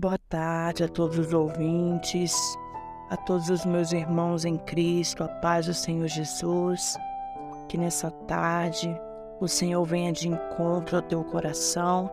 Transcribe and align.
Boa 0.00 0.16
tarde 0.16 0.82
a 0.82 0.88
todos 0.88 1.18
os 1.18 1.34
ouvintes, 1.34 2.34
a 3.10 3.18
todos 3.18 3.50
os 3.50 3.66
meus 3.66 3.92
irmãos 3.92 4.46
em 4.46 4.56
Cristo, 4.56 5.22
a 5.22 5.28
paz 5.28 5.66
do 5.66 5.74
Senhor 5.74 6.08
Jesus. 6.08 6.96
Que 7.68 7.76
nessa 7.76 8.10
tarde 8.10 8.98
o 9.42 9.46
Senhor 9.46 9.84
venha 9.84 10.10
de 10.10 10.26
encontro 10.26 10.96
ao 10.96 11.02
teu 11.02 11.22
coração. 11.22 12.10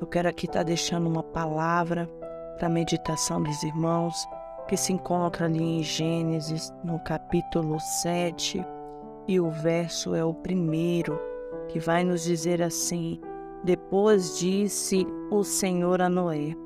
Eu 0.00 0.06
quero 0.08 0.28
aqui 0.28 0.46
estar 0.46 0.64
deixando 0.64 1.08
uma 1.08 1.22
palavra 1.22 2.10
para 2.58 2.66
a 2.66 2.68
meditação 2.68 3.40
dos 3.40 3.62
irmãos 3.62 4.16
que 4.66 4.76
se 4.76 4.92
encontra 4.92 5.44
ali 5.44 5.62
em 5.62 5.82
Gênesis, 5.84 6.74
no 6.82 6.98
capítulo 7.04 7.78
7, 7.78 8.66
e 9.28 9.38
o 9.38 9.48
verso 9.48 10.16
é 10.16 10.24
o 10.24 10.34
primeiro, 10.34 11.20
que 11.68 11.78
vai 11.78 12.02
nos 12.02 12.24
dizer 12.24 12.60
assim: 12.60 13.20
Depois 13.62 14.40
disse 14.40 15.06
o 15.30 15.44
Senhor 15.44 16.02
a 16.02 16.08
Noé: 16.08 16.56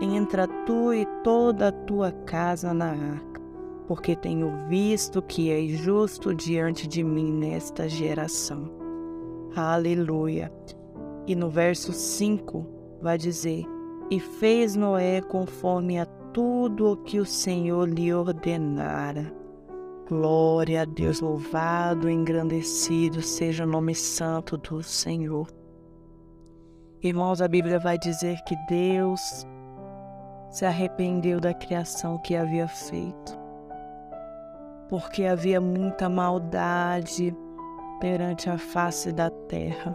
Entra 0.00 0.46
tu 0.66 0.92
e 0.92 1.06
toda 1.24 1.68
a 1.68 1.72
tua 1.72 2.12
casa 2.12 2.74
na 2.74 2.90
arca, 2.90 3.40
porque 3.86 4.14
tenho 4.14 4.52
visto 4.68 5.22
que 5.22 5.50
és 5.50 5.78
justo 5.78 6.34
diante 6.34 6.86
de 6.86 7.02
mim 7.02 7.32
nesta 7.32 7.88
geração. 7.88 8.70
Aleluia. 9.56 10.52
E 11.26 11.34
no 11.34 11.48
verso 11.48 11.94
5 11.94 12.66
vai 13.00 13.16
dizer: 13.16 13.64
E 14.10 14.20
fez 14.20 14.76
Noé 14.76 15.22
conforme 15.22 15.98
a 15.98 16.04
tudo 16.04 16.92
o 16.92 16.96
que 16.98 17.18
o 17.18 17.24
Senhor 17.24 17.88
lhe 17.88 18.12
ordenara. 18.12 19.34
Glória 20.06 20.82
a 20.82 20.84
Deus, 20.84 21.20
louvado, 21.22 22.10
engrandecido 22.10 23.22
seja 23.22 23.64
o 23.64 23.66
nome 23.66 23.94
santo 23.94 24.58
do 24.58 24.82
Senhor. 24.82 25.48
Irmãos, 27.02 27.40
a 27.40 27.48
Bíblia 27.48 27.78
vai 27.78 27.98
dizer 27.98 28.36
que 28.44 28.54
Deus 28.68 29.46
se 30.50 30.64
arrependeu 30.64 31.40
da 31.40 31.52
criação 31.52 32.18
que 32.18 32.36
havia 32.36 32.68
feito, 32.68 33.38
porque 34.88 35.24
havia 35.24 35.60
muita 35.60 36.08
maldade 36.08 37.36
perante 38.00 38.48
a 38.48 38.58
face 38.58 39.12
da 39.12 39.30
terra. 39.30 39.94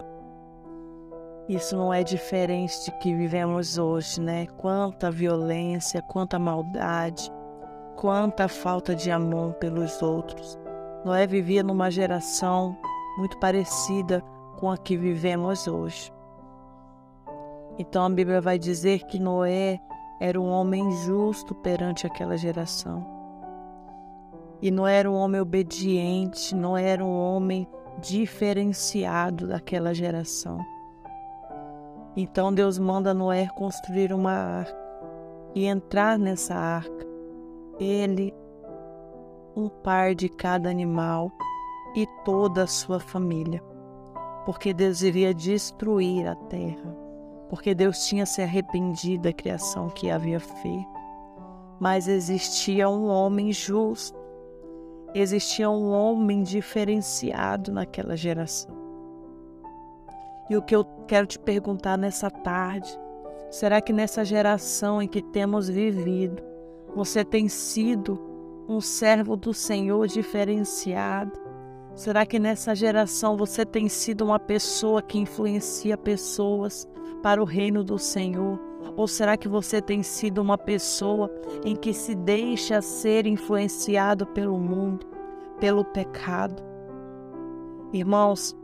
Isso 1.48 1.76
não 1.76 1.92
é 1.92 2.04
diferente 2.04 2.84
de 2.84 2.92
que 2.98 3.14
vivemos 3.14 3.76
hoje, 3.76 4.20
né? 4.20 4.46
Quanta 4.56 5.10
violência, 5.10 6.00
quanta 6.02 6.38
maldade, 6.38 7.30
quanta 7.96 8.46
falta 8.48 8.94
de 8.94 9.10
amor 9.10 9.54
pelos 9.54 10.00
outros. 10.02 10.58
Noé 11.04 11.26
vivia 11.26 11.62
numa 11.62 11.90
geração 11.90 12.76
muito 13.18 13.38
parecida 13.38 14.22
com 14.58 14.70
a 14.70 14.78
que 14.78 14.96
vivemos 14.96 15.66
hoje. 15.66 16.12
Então 17.78 18.04
a 18.04 18.10
Bíblia 18.10 18.40
vai 18.40 18.58
dizer 18.58 19.00
que 19.06 19.18
Noé 19.18 19.80
era 20.20 20.40
um 20.40 20.48
homem 20.48 20.90
justo 21.04 21.54
perante 21.54 22.06
aquela 22.06 22.36
geração. 22.36 23.04
E 24.60 24.70
não 24.70 24.86
era 24.86 25.10
um 25.10 25.14
homem 25.14 25.40
obediente, 25.40 26.54
não 26.54 26.76
era 26.76 27.04
um 27.04 27.10
homem 27.10 27.66
diferenciado 27.98 29.48
daquela 29.48 29.92
geração. 29.92 30.58
Então 32.16 32.54
Deus 32.54 32.78
manda 32.78 33.12
Noé 33.12 33.48
construir 33.56 34.12
uma 34.12 34.32
arca 34.32 34.76
e 35.54 35.66
entrar 35.66 36.18
nessa 36.18 36.54
arca. 36.54 37.06
Ele, 37.80 38.32
um 39.56 39.68
par 39.68 40.14
de 40.14 40.28
cada 40.28 40.70
animal 40.70 41.32
e 41.96 42.06
toda 42.24 42.62
a 42.62 42.66
sua 42.66 43.00
família, 43.00 43.62
porque 44.44 44.72
Deus 44.72 45.02
iria 45.02 45.34
destruir 45.34 46.28
a 46.28 46.36
terra 46.36 47.01
porque 47.52 47.74
Deus 47.74 48.06
tinha 48.06 48.24
se 48.24 48.40
arrependido 48.40 49.24
da 49.24 49.32
criação 49.32 49.90
que 49.90 50.10
havia 50.10 50.40
feito. 50.40 50.88
Mas 51.78 52.08
existia 52.08 52.88
um 52.88 53.04
homem 53.04 53.52
justo, 53.52 54.18
existia 55.14 55.68
um 55.68 55.90
homem 55.90 56.42
diferenciado 56.42 57.70
naquela 57.70 58.16
geração. 58.16 58.74
E 60.48 60.56
o 60.56 60.62
que 60.62 60.74
eu 60.74 60.82
quero 61.06 61.26
te 61.26 61.38
perguntar 61.38 61.98
nessa 61.98 62.30
tarde, 62.30 62.88
será 63.50 63.82
que 63.82 63.92
nessa 63.92 64.24
geração 64.24 65.02
em 65.02 65.06
que 65.06 65.20
temos 65.20 65.68
vivido, 65.68 66.42
você 66.96 67.22
tem 67.22 67.50
sido 67.50 68.18
um 68.66 68.80
servo 68.80 69.36
do 69.36 69.52
Senhor 69.52 70.06
diferenciado? 70.06 71.38
Será 71.94 72.24
que 72.24 72.38
nessa 72.38 72.74
geração 72.74 73.36
você 73.36 73.66
tem 73.66 73.90
sido 73.90 74.24
uma 74.24 74.38
pessoa 74.38 75.02
que 75.02 75.18
influencia 75.18 75.98
pessoas 75.98 76.88
para 77.22 77.40
o 77.40 77.46
reino 77.46 77.84
do 77.84 77.98
Senhor? 77.98 78.58
Ou 78.96 79.06
será 79.06 79.36
que 79.36 79.48
você 79.48 79.80
tem 79.80 80.02
sido 80.02 80.42
uma 80.42 80.58
pessoa 80.58 81.30
em 81.64 81.76
que 81.76 81.94
se 81.94 82.14
deixa 82.14 82.82
ser 82.82 83.26
influenciado 83.26 84.26
pelo 84.26 84.58
mundo, 84.58 85.06
pelo 85.58 85.84
pecado? 85.84 86.62
Irmãos, 87.92 88.56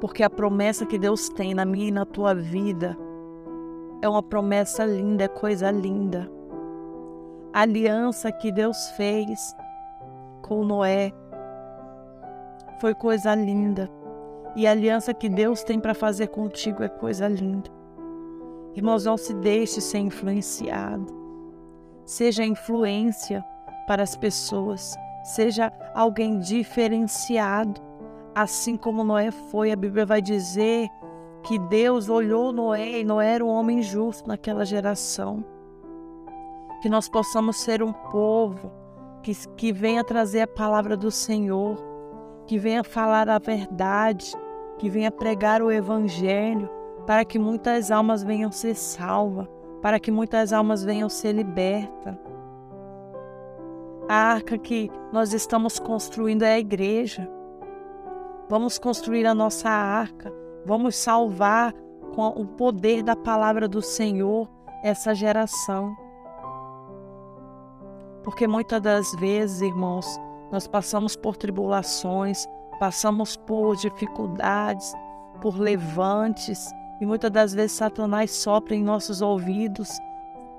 porque 0.00 0.22
a 0.22 0.30
promessa 0.30 0.84
que 0.84 0.98
Deus 0.98 1.28
tem 1.28 1.54
na 1.54 1.64
minha 1.64 1.88
e 1.88 1.92
na 1.92 2.04
tua 2.04 2.34
vida 2.34 2.96
é 4.02 4.08
uma 4.08 4.22
promessa 4.22 4.84
linda, 4.84 5.24
é 5.24 5.28
coisa 5.28 5.70
linda. 5.70 6.30
A 7.52 7.62
aliança 7.62 8.30
que 8.30 8.52
Deus 8.52 8.76
fez 8.96 9.56
com 10.42 10.64
Noé 10.64 11.12
foi 12.80 12.94
coisa 12.94 13.34
linda. 13.34 13.90
E 14.56 14.66
a 14.66 14.70
aliança 14.70 15.12
que 15.12 15.28
Deus 15.28 15.62
tem 15.62 15.78
para 15.78 15.92
fazer 15.92 16.28
contigo 16.28 16.82
é 16.82 16.88
coisa 16.88 17.28
linda. 17.28 17.70
Irmãos, 18.74 19.04
não 19.04 19.16
se 19.16 19.34
deixe 19.34 19.82
ser 19.82 19.98
influenciado. 19.98 21.06
Seja 22.06 22.42
influência 22.44 23.44
para 23.86 24.02
as 24.02 24.16
pessoas. 24.16 24.94
Seja 25.24 25.70
alguém 25.94 26.38
diferenciado. 26.38 27.80
Assim 28.34 28.76
como 28.76 29.04
Noé 29.04 29.30
foi, 29.30 29.70
a 29.70 29.76
Bíblia 29.76 30.06
vai 30.06 30.22
dizer 30.22 30.88
que 31.42 31.58
Deus 31.58 32.08
olhou 32.08 32.50
Noé 32.50 33.00
e 33.00 33.04
Noé 33.04 33.34
era 33.34 33.44
um 33.44 33.48
homem 33.48 33.82
justo 33.82 34.26
naquela 34.26 34.64
geração. 34.64 35.44
Que 36.80 36.88
nós 36.88 37.08
possamos 37.10 37.58
ser 37.58 37.82
um 37.82 37.92
povo 37.92 38.72
que, 39.22 39.34
que 39.56 39.70
venha 39.70 40.02
trazer 40.02 40.40
a 40.40 40.48
palavra 40.48 40.96
do 40.96 41.10
Senhor 41.10 41.76
que 42.46 42.58
venha 42.58 42.84
falar 42.84 43.28
a 43.28 43.38
verdade, 43.38 44.32
que 44.78 44.88
venha 44.90 45.10
pregar 45.10 45.62
o 45.62 45.70
Evangelho, 45.70 46.68
para 47.06 47.24
que 47.24 47.38
muitas 47.38 47.90
almas 47.90 48.22
venham 48.22 48.50
ser 48.50 48.74
salvas, 48.74 49.48
para 49.80 50.00
que 50.00 50.10
muitas 50.10 50.52
almas 50.52 50.82
venham 50.84 51.08
ser 51.08 51.32
libertas. 51.32 52.16
A 54.08 54.14
arca 54.14 54.56
que 54.56 54.90
nós 55.12 55.32
estamos 55.32 55.78
construindo 55.78 56.42
é 56.42 56.54
a 56.54 56.58
igreja. 56.58 57.28
Vamos 58.48 58.78
construir 58.78 59.26
a 59.26 59.34
nossa 59.34 59.68
arca, 59.68 60.32
vamos 60.64 60.94
salvar 60.94 61.72
com 62.14 62.28
o 62.28 62.46
poder 62.46 63.02
da 63.02 63.16
palavra 63.16 63.68
do 63.68 63.82
Senhor 63.82 64.48
essa 64.82 65.14
geração. 65.14 65.96
Porque 68.22 68.46
muitas 68.46 68.80
das 68.80 69.12
vezes, 69.16 69.60
irmãos, 69.60 70.06
nós 70.50 70.66
passamos 70.66 71.16
por 71.16 71.36
tribulações, 71.36 72.46
passamos 72.78 73.36
por 73.36 73.76
dificuldades, 73.76 74.92
por 75.40 75.58
levantes, 75.58 76.70
e 77.00 77.06
muitas 77.06 77.30
das 77.30 77.54
vezes 77.54 77.72
Satanás 77.72 78.30
sopra 78.30 78.74
em 78.74 78.82
nossos 78.82 79.20
ouvidos 79.20 79.90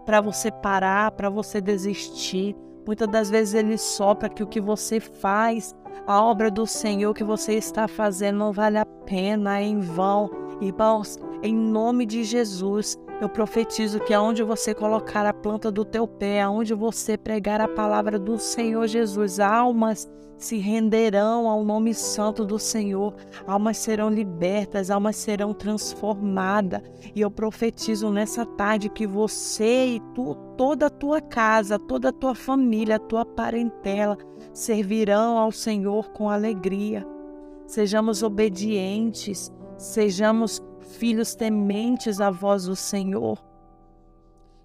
para 0.06 0.22
você 0.22 0.52
parar, 0.52 1.12
para 1.12 1.30
você 1.30 1.60
desistir. 1.60 2.56
Muitas 2.86 3.08
das 3.10 3.30
vezes 3.30 3.54
ele 3.54 3.78
sopra 3.78 4.30
que 4.30 4.44
o 4.44 4.48
que 4.48 4.62
você 4.62 5.00
faz, 5.00 5.76
a 6.06 6.22
obra 6.22 6.50
do 6.50 6.66
Senhor 6.66 7.14
que 7.14 7.24
você 7.24 7.56
está 7.56 7.88
fazendo 7.88 8.38
não 8.38 8.54
vale 8.54 8.78
a 8.78 8.86
pena, 8.86 9.60
é 9.60 9.64
em 9.64 9.80
vão. 9.80 10.30
Irmãos, 10.62 11.20
em 11.44 11.56
nome 11.56 12.06
de 12.06 12.24
Jesus, 12.24 12.98
eu 13.22 13.30
profetizo 13.30 14.00
que 14.00 14.14
aonde 14.14 14.44
você 14.44 14.74
colocar 14.74 15.26
a 15.26 15.34
planta 15.34 15.72
do 15.72 15.84
teu 15.84 16.08
pé, 16.08 16.42
aonde 16.42 16.74
você 16.74 17.18
pregar 17.18 17.62
a 17.62 17.68
palavra 17.68 18.20
do 18.20 18.38
Senhor 18.38 18.88
Jesus, 18.88 19.40
almas 19.40 20.08
se 20.38 20.58
renderão 20.58 21.50
ao 21.50 21.64
nome 21.64 21.94
santo 21.94 22.46
do 22.46 22.60
Senhor, 22.60 23.16
almas 23.48 23.78
serão 23.78 24.10
libertas, 24.10 24.92
almas 24.92 25.16
serão 25.16 25.54
transformadas. 25.54 26.82
E 27.16 27.22
eu 27.22 27.32
profetizo 27.32 28.12
nessa 28.12 28.46
tarde 28.46 28.90
que 28.90 29.08
você 29.08 29.96
e 29.96 30.00
tu, 30.14 30.36
toda 30.56 30.86
a 30.86 30.92
tua 30.92 31.20
casa, 31.20 31.80
toda 31.80 32.10
a 32.10 32.14
tua 32.14 32.36
família, 32.36 32.98
a 32.98 33.00
tua 33.00 33.26
parentela 33.26 34.18
servirão 34.54 35.38
ao 35.38 35.52
Senhor 35.52 36.12
com 36.12 36.30
alegria. 36.30 37.06
Sejamos 37.66 38.22
obedientes, 38.22 39.52
sejamos 39.78 40.62
filhos 40.96 41.36
tementes 41.36 42.20
à 42.20 42.30
voz 42.30 42.66
do 42.66 42.76
Senhor. 42.76 43.38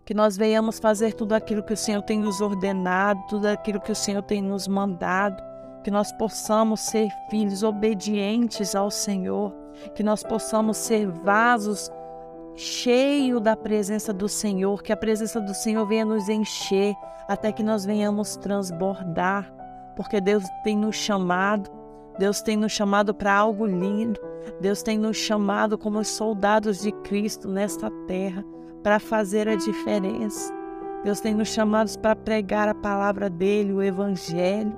Que 0.05 0.15
nós 0.15 0.37
venhamos 0.37 0.79
fazer 0.79 1.15
tudo 1.15 1.33
aquilo 1.33 1.63
que 1.63 1.73
o 1.73 1.77
Senhor 1.77 2.03
tem 2.03 2.19
nos 2.19 2.41
ordenado, 2.41 3.21
tudo 3.29 3.47
aquilo 3.47 3.81
que 3.81 3.93
o 3.93 3.97
Senhor 3.97 4.23
tem 4.23 4.43
nos 4.43 4.67
mandado. 4.67 5.43
Que 5.85 5.91
nós 5.91 6.13
possamos 6.13 6.81
ser 6.81 7.09
filhos 7.31 7.63
obedientes 7.63 8.75
ao 8.75 8.91
Senhor. 8.91 9.53
Que 9.95 10.03
nós 10.03 10.23
possamos 10.23 10.77
ser 10.77 11.07
vasos 11.09 11.91
cheio 12.55 13.41
da 13.41 13.57
presença 13.57 14.13
do 14.13 14.29
Senhor, 14.29 14.83
que 14.83 14.93
a 14.93 14.97
presença 14.97 15.41
do 15.41 15.55
Senhor 15.55 15.87
venha 15.87 16.05
nos 16.05 16.29
encher 16.29 16.95
até 17.29 17.53
que 17.53 17.63
nós 17.63 17.85
venhamos 17.85 18.37
transbordar, 18.37 19.53
porque 19.97 20.21
Deus 20.21 20.45
tem 20.63 20.77
nos 20.77 20.97
chamado, 20.97 21.71
Deus 22.19 22.43
tem 22.43 22.57
nos 22.57 22.73
chamado 22.73 23.15
para 23.15 23.35
algo 23.35 23.67
lindo, 23.67 24.21
Deus 24.61 24.83
tem 24.83 24.99
nos 24.99 25.17
chamado 25.17 25.79
como 25.79 26.05
soldados 26.05 26.81
de 26.81 26.93
Cristo 26.93 27.49
nesta 27.49 27.91
terra 28.07 28.45
para 28.83 28.99
fazer 28.99 29.49
a 29.49 29.57
diferença. 29.57 30.53
Deus 31.05 31.21
tem 31.21 31.35
nos 31.35 31.49
chamados 31.49 31.97
para 31.97 32.15
pregar 32.15 32.69
a 32.69 32.75
palavra 32.75 33.29
dele, 33.29 33.73
o 33.73 33.83
evangelho, 33.83 34.77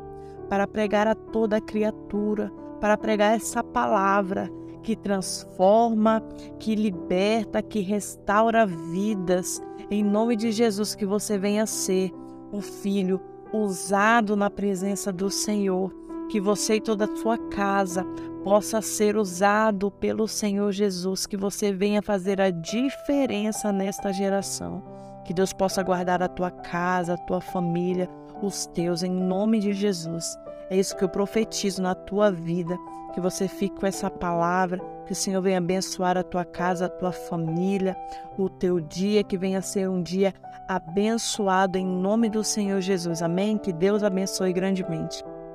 para 0.48 0.66
pregar 0.66 1.06
a 1.06 1.14
toda 1.14 1.60
criatura, 1.60 2.52
para 2.80 2.96
pregar 2.96 3.34
essa 3.34 3.62
palavra 3.62 4.50
que 4.82 4.94
transforma, 4.94 6.22
que 6.58 6.74
liberta, 6.74 7.62
que 7.62 7.80
restaura 7.80 8.66
vidas. 8.66 9.60
Em 9.90 10.04
nome 10.04 10.36
de 10.36 10.52
Jesus, 10.52 10.94
que 10.94 11.06
você 11.06 11.38
venha 11.38 11.66
ser 11.66 12.12
um 12.52 12.60
filho 12.60 13.20
usado 13.52 14.36
na 14.36 14.50
presença 14.50 15.12
do 15.12 15.30
Senhor, 15.30 15.92
que 16.28 16.40
você 16.40 16.76
e 16.76 16.80
toda 16.80 17.04
a 17.04 17.16
sua 17.16 17.38
casa 17.50 18.04
possa 18.44 18.82
ser 18.82 19.16
usado 19.16 19.90
pelo 19.90 20.28
Senhor 20.28 20.70
Jesus, 20.70 21.26
que 21.26 21.36
você 21.36 21.72
venha 21.72 22.02
fazer 22.02 22.40
a 22.40 22.50
diferença 22.50 23.72
nesta 23.72 24.12
geração. 24.12 24.82
Que 25.24 25.32
Deus 25.32 25.52
possa 25.52 25.82
guardar 25.82 26.22
a 26.22 26.28
tua 26.28 26.50
casa, 26.50 27.14
a 27.14 27.18
tua 27.18 27.40
família, 27.40 28.08
os 28.42 28.66
teus, 28.66 29.02
em 29.02 29.10
nome 29.10 29.58
de 29.58 29.72
Jesus. 29.72 30.36
É 30.68 30.76
isso 30.76 30.94
que 30.96 31.02
eu 31.02 31.08
profetizo 31.08 31.80
na 31.80 31.94
tua 31.94 32.30
vida, 32.30 32.76
que 33.14 33.20
você 33.20 33.48
fique 33.48 33.80
com 33.80 33.86
essa 33.86 34.10
palavra, 34.10 34.78
que 35.06 35.12
o 35.12 35.16
Senhor 35.16 35.40
venha 35.40 35.58
abençoar 35.58 36.18
a 36.18 36.22
tua 36.22 36.44
casa, 36.44 36.86
a 36.86 36.88
tua 36.90 37.12
família, 37.12 37.96
o 38.36 38.50
teu 38.50 38.80
dia, 38.80 39.24
que 39.24 39.38
venha 39.38 39.62
ser 39.62 39.88
um 39.88 40.02
dia 40.02 40.34
abençoado 40.68 41.78
em 41.78 41.86
nome 41.86 42.28
do 42.28 42.44
Senhor 42.44 42.80
Jesus. 42.80 43.22
Amém? 43.22 43.56
Que 43.56 43.72
Deus 43.72 44.02
abençoe 44.02 44.52
grandemente. 44.52 45.24